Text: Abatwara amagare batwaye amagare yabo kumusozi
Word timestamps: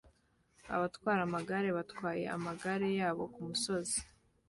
Abatwara 0.75 1.21
amagare 1.27 1.69
batwaye 1.77 2.23
amagare 2.35 2.87
yabo 2.99 3.23
kumusozi 3.33 3.99